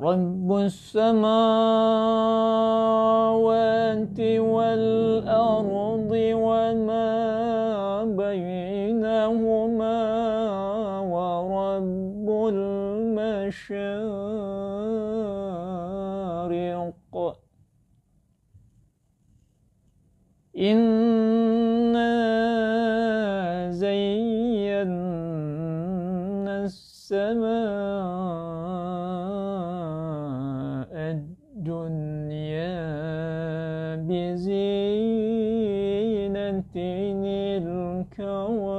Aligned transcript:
رب 0.00 0.48
السماوات 0.52 1.20
والأرض 4.40 6.12
وما 6.44 7.08
بينهما 8.04 10.00
ورب 11.00 12.28
المشارق. 12.48 13.40
إنا 20.56 22.10
زينا 23.70 24.86
السماء 26.64 28.29
بزينة 36.74 38.04
الكواكب. 38.20 38.70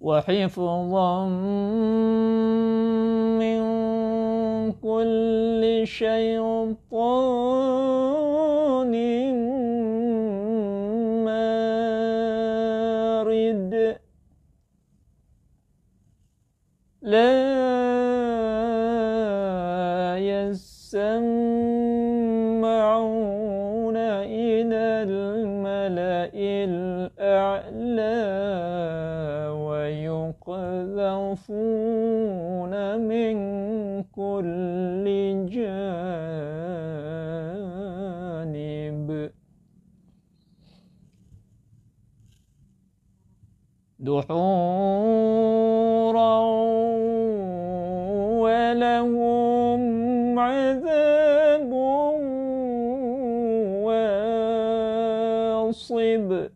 وحفظا 0.00 1.28
من 3.38 3.62
كل 4.72 5.82
شيطان 5.84 7.32
مارد. 13.24 13.72
لا 17.02 17.61
ويقذفون 31.32 33.00
من 33.00 33.34
كل 34.12 35.04
جانب 35.50 35.72
دحورا 43.98 45.22
ولهم 48.42 49.82
عذاب 50.38 51.72
واصب 55.72 56.48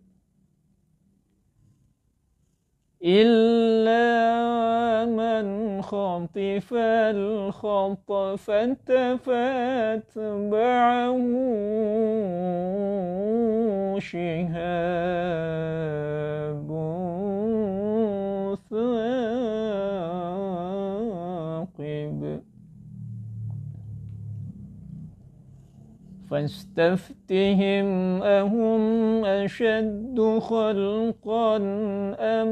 إلا 3.04 4.55
من 5.86 6.26
خطف 6.26 6.72
الخطفة 7.14 8.76
فاتبعه 9.16 10.46
شهاب. 13.98 15.16
فاستفتهم 26.30 28.22
أهم 28.22 29.24
أشد 29.24 30.38
خلقا 30.40 31.56
أم 32.20 32.48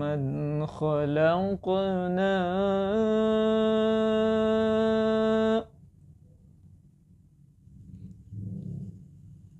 من 0.00 0.66
خلقنا؟ 0.66 2.38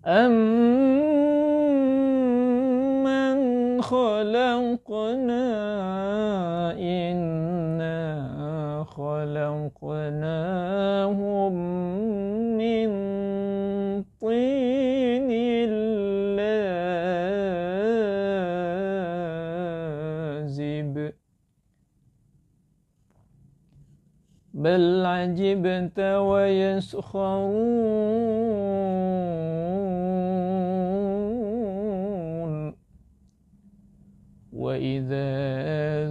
أَمَّنْ 0.09 0.63
خَلَقْنَا؟ 3.83 5.43
إِنَّا 6.73 8.19
خَلَقْنَاهُم 9.81 11.55
مِّن 12.59 12.89
طِينٍ 14.21 15.31
لَّازِبٍ. 16.37 16.95
بل 24.55 25.07
عجبت 25.07 25.99
ويسخرون. 26.01 27.59
وإذا 34.53 35.29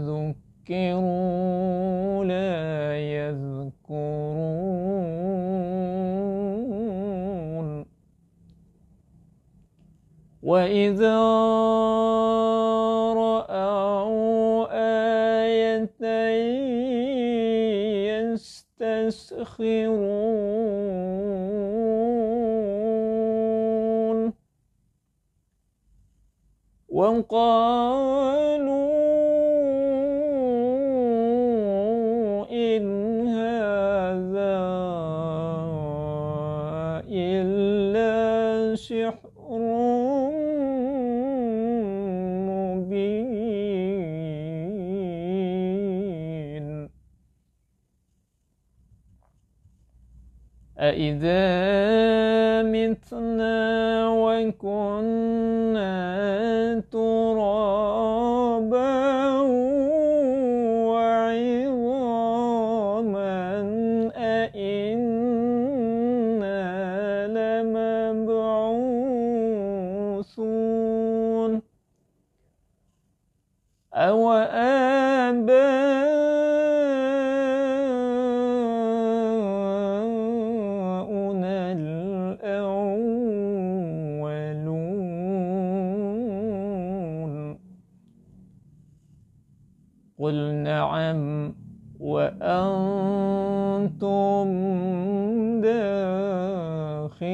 ذكروا 0.07 1.76
وإذا 10.47 11.19
رأوا 13.19 14.67
آية 15.43 15.99
يستسخرون 23.27 24.33
وقالوا 26.89 28.06
أإذا 50.79 51.41
متنا 52.69 54.09
وكنا 54.09 55.89
ترابا 56.91 58.27
وعظاما 62.27 63.17
أإنا 64.15 65.17
لمبعوثون 70.57 71.61
أو 73.93 74.33
قل 90.27 90.39
نعم 90.53 91.55
وأنتم 91.99 92.47
داخرون. 95.61 97.27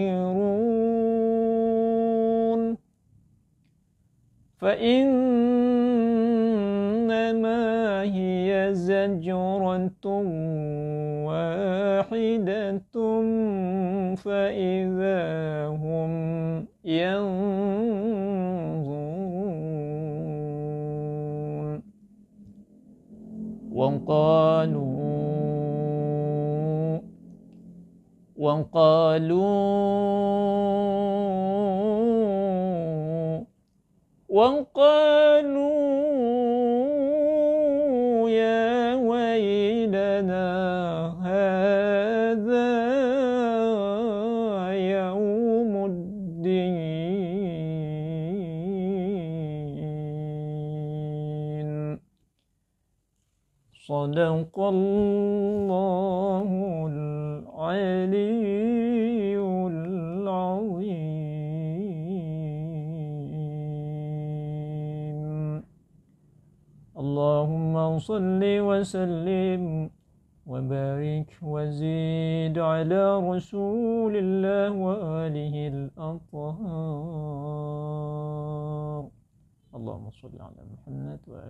فإنما 4.57 5.23
هي 8.01 8.69
زجرة 8.73 10.05
واحدة 11.25 12.69
فإذا 14.15 15.67
هم 15.67 16.11
ينظرون 16.85 18.02
وقالوا 24.07 25.03
وقالوا 32.83 33.43
وقالوا 34.29 35.89
يا 38.29 38.95
ويلنا 38.95 40.47
هذا 41.23 43.12
صدق 54.13 54.53
الله 54.59 56.49
العلي 56.93 58.21
العظيم. 59.73 60.93
اللهم 67.03 67.75
صل 67.99 68.41
وسلم 68.69 69.89
وبارك 70.45 71.29
وزيد 71.41 72.55
على 72.59 73.03
رسول 73.31 74.13
الله 74.23 74.69
وآله 74.85 75.55
الأطهار. 75.73 76.93
اللهم 79.77 80.05
صل 80.21 80.35
على 80.37 80.61
محمد 80.73 81.19
وآله 81.27 81.41